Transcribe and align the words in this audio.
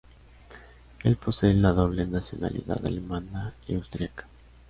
Él 1.03 1.15
posee 1.15 1.53
la 1.53 1.73
doble 1.73 2.07
nacionalidad 2.07 2.83
alemana 2.83 3.53
y 3.67 3.75
austríaca. 3.75 4.25